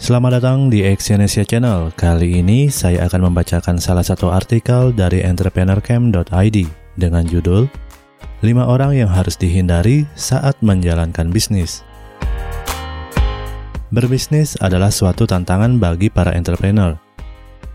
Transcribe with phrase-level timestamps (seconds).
[0.00, 1.92] Selamat datang di Exyonesia Channel.
[1.92, 6.58] Kali ini saya akan membacakan salah satu artikel dari entrepreneurcamp.id
[6.96, 7.68] dengan judul
[8.40, 11.84] 5 orang yang harus dihindari saat menjalankan bisnis.
[13.92, 16.96] Berbisnis adalah suatu tantangan bagi para entrepreneur.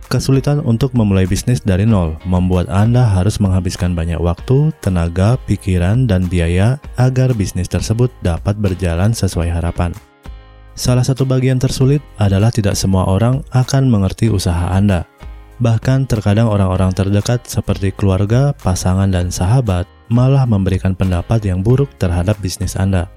[0.10, 6.26] Kesulitan untuk memulai bisnis dari nol membuat Anda harus menghabiskan banyak waktu, tenaga, pikiran, dan
[6.26, 9.94] biaya agar bisnis tersebut dapat berjalan sesuai harapan.
[10.76, 15.08] Salah satu bagian tersulit adalah tidak semua orang akan mengerti usaha Anda.
[15.64, 22.36] Bahkan terkadang orang-orang terdekat seperti keluarga, pasangan, dan sahabat malah memberikan pendapat yang buruk terhadap
[22.44, 23.08] bisnis Anda.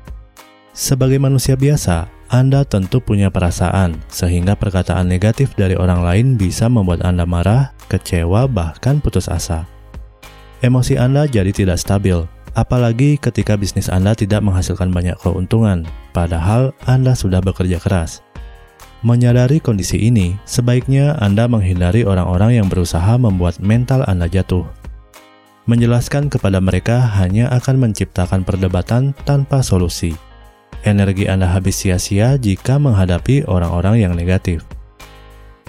[0.71, 7.03] Sebagai manusia biasa, Anda tentu punya perasaan, sehingga perkataan negatif dari orang lain bisa membuat
[7.03, 9.67] Anda marah, kecewa, bahkan putus asa.
[10.63, 12.23] Emosi Anda jadi tidak stabil,
[12.59, 18.27] Apalagi ketika bisnis Anda tidak menghasilkan banyak keuntungan, padahal Anda sudah bekerja keras.
[19.07, 24.67] Menyadari kondisi ini, sebaiknya Anda menghindari orang-orang yang berusaha membuat mental Anda jatuh.
[25.71, 30.19] Menjelaskan kepada mereka hanya akan menciptakan perdebatan tanpa solusi.
[30.83, 34.67] Energi Anda habis sia-sia jika menghadapi orang-orang yang negatif.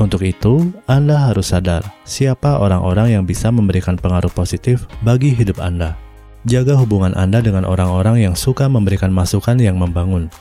[0.01, 6.08] Untuk itu, Anda harus sadar siapa orang-orang yang bisa memberikan pengaruh positif bagi hidup Anda.
[6.47, 10.31] Jaga hubungan Anda dengan orang-orang yang suka memberikan masukan yang membangun.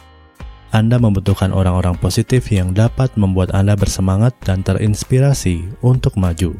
[0.70, 6.54] Anda membutuhkan orang-orang positif yang dapat membuat Anda bersemangat dan terinspirasi untuk maju.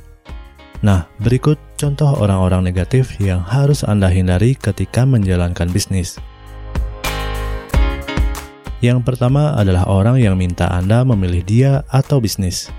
[0.83, 6.19] Nah, berikut contoh orang-orang negatif yang harus Anda hindari ketika menjalankan bisnis.
[8.83, 12.75] Yang pertama adalah orang yang minta Anda memilih dia atau bisnis.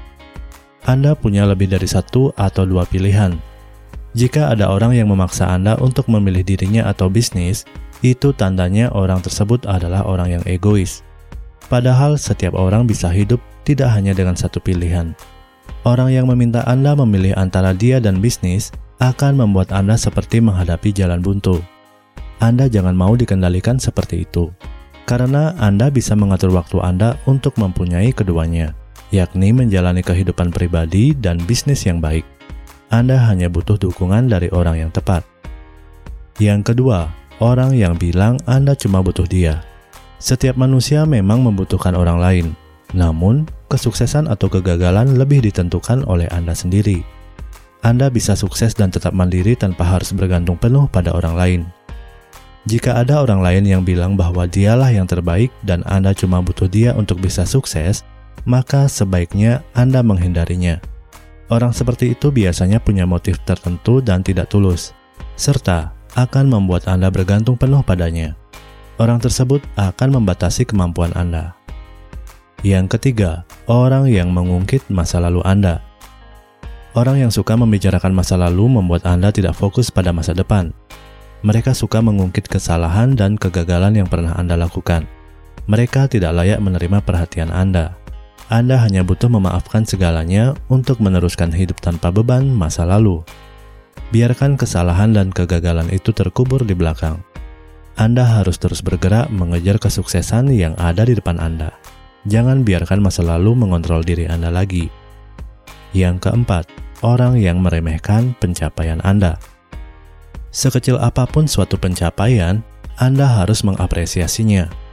[0.83, 3.35] Anda punya lebih dari satu atau dua pilihan,
[4.17, 7.65] jika ada orang yang memaksa Anda untuk memilih dirinya atau bisnis,
[8.01, 11.05] itu tandanya orang tersebut adalah orang yang egois.
[11.69, 15.13] Padahal setiap orang bisa hidup tidak hanya dengan satu pilihan.
[15.85, 21.21] Orang yang meminta Anda memilih antara dia dan bisnis akan membuat Anda seperti menghadapi jalan
[21.21, 21.61] buntu.
[22.41, 24.49] Anda jangan mau dikendalikan seperti itu,
[25.05, 28.73] karena Anda bisa mengatur waktu Anda untuk mempunyai keduanya,
[29.13, 32.38] yakni menjalani kehidupan pribadi dan bisnis yang baik.
[32.89, 35.21] Anda hanya butuh dukungan dari orang yang tepat.
[36.41, 39.61] Yang kedua, orang yang bilang Anda cuma butuh dia.
[40.17, 42.47] Setiap manusia memang membutuhkan orang lain,
[42.97, 47.05] namun kesuksesan atau kegagalan lebih ditentukan oleh Anda sendiri.
[47.85, 51.61] Anda bisa sukses dan tetap mandiri tanpa harus bergantung penuh pada orang lain.
[52.67, 56.91] Jika ada orang lain yang bilang bahwa dialah yang terbaik dan Anda cuma butuh dia
[56.97, 58.03] untuk bisa sukses,
[58.43, 60.98] maka sebaiknya Anda menghindarinya.
[61.49, 64.93] Orang seperti itu biasanya punya motif tertentu dan tidak tulus,
[65.33, 68.37] serta akan membuat Anda bergantung penuh padanya.
[69.01, 71.57] Orang tersebut akan membatasi kemampuan Anda.
[72.61, 75.81] Yang ketiga, orang yang mengungkit masa lalu Anda.
[76.93, 80.75] Orang yang suka membicarakan masa lalu membuat Anda tidak fokus pada masa depan.
[81.41, 85.07] Mereka suka mengungkit kesalahan dan kegagalan yang pernah Anda lakukan.
[85.71, 87.95] Mereka tidak layak menerima perhatian Anda.
[88.49, 93.21] Anda hanya butuh memaafkan segalanya untuk meneruskan hidup tanpa beban masa lalu.
[94.09, 97.21] Biarkan kesalahan dan kegagalan itu terkubur di belakang.
[97.93, 101.77] Anda harus terus bergerak mengejar kesuksesan yang ada di depan Anda.
[102.25, 104.89] Jangan biarkan masa lalu mengontrol diri Anda lagi.
[105.93, 106.73] Yang keempat,
[107.05, 109.37] orang yang meremehkan pencapaian Anda.
[110.49, 112.65] Sekecil apa pun suatu pencapaian,
[112.97, 114.88] Anda harus mengapresiasinya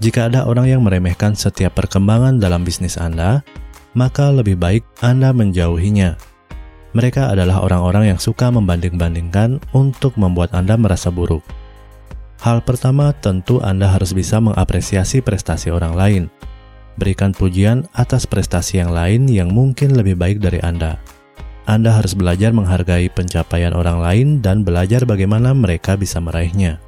[0.00, 3.44] jika ada orang yang meremehkan setiap perkembangan dalam bisnis Anda,
[3.92, 6.16] maka lebih baik Anda menjauhinya.
[6.96, 11.44] Mereka adalah orang-orang yang suka membanding-bandingkan untuk membuat Anda merasa buruk.
[12.40, 16.22] Hal pertama, tentu Anda harus bisa mengapresiasi prestasi orang lain.
[16.96, 20.96] Berikan pujian atas prestasi yang lain yang mungkin lebih baik dari Anda.
[21.68, 26.80] Anda harus belajar menghargai pencapaian orang lain dan belajar bagaimana mereka bisa meraihnya.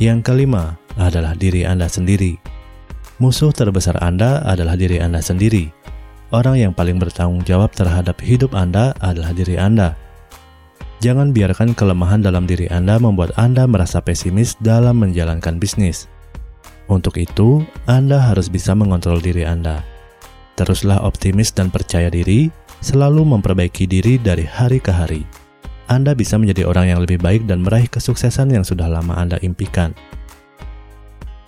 [0.00, 2.36] Yang kelima adalah diri Anda sendiri.
[3.22, 5.70] Musuh terbesar Anda adalah diri Anda sendiri.
[6.34, 9.96] Orang yang paling bertanggung jawab terhadap hidup Anda adalah diri Anda.
[10.98, 16.10] Jangan biarkan kelemahan dalam diri Anda membuat Anda merasa pesimis dalam menjalankan bisnis.
[16.90, 19.86] Untuk itu, Anda harus bisa mengontrol diri Anda.
[20.58, 22.50] Teruslah optimis dan percaya diri,
[22.82, 25.22] selalu memperbaiki diri dari hari ke hari.
[25.86, 29.94] Anda bisa menjadi orang yang lebih baik dan meraih kesuksesan yang sudah lama Anda impikan.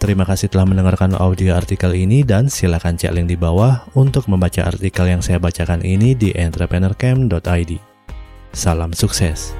[0.00, 4.64] Terima kasih telah mendengarkan audio artikel ini dan silakan cek link di bawah untuk membaca
[4.64, 7.72] artikel yang saya bacakan ini di entrepreneurcamp.id.
[8.56, 9.52] Salam sukses.